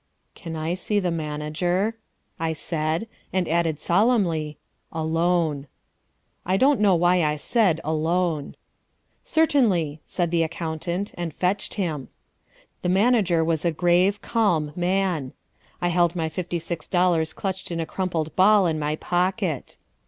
"Can 0.33 0.55
I 0.55 0.73
see 0.73 0.99
the 0.99 1.11
manager?" 1.11 1.95
I 2.39 2.53
said, 2.53 3.07
and 3.31 3.47
added 3.47 3.79
solemnly, 3.79 4.57
"alone." 4.91 5.67
I 6.43 6.57
don't 6.57 6.79
know 6.79 6.95
why 6.95 7.23
I 7.23 7.35
said 7.35 7.79
"alone." 7.83 8.55
"Certainly," 9.23 10.01
said 10.03 10.31
the 10.31 10.41
accountant, 10.41 11.11
and 11.19 11.31
fetched 11.31 11.75
him. 11.75 12.07
The 12.81 12.89
manager 12.89 13.45
was 13.45 13.63
a 13.63 13.71
grave, 13.71 14.23
calm 14.23 14.73
man. 14.75 15.33
I 15.83 15.89
held 15.89 16.15
my 16.15 16.29
fifty 16.29 16.57
six 16.57 16.87
dollars 16.87 17.31
clutched 17.31 17.69
in 17.69 17.79
a 17.79 17.85
crumpled 17.85 18.35
ball 18.35 18.65
in 18.65 18.79
my 18.79 18.95
pocket. 18.95 19.77